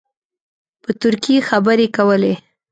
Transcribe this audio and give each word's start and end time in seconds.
په 0.83 0.89
ترکي 1.01 1.35
خبرې 1.49 1.87
کولې. 1.95 2.33